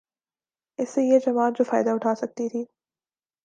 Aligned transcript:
اس 0.79 0.89
سے 0.89 1.01
یہ 1.03 1.19
جماعت 1.25 1.57
جو 1.57 1.63
فائدہ 1.63 1.89
اٹھا 1.89 2.13
سکتی 2.15 2.49
تھی 2.49 2.63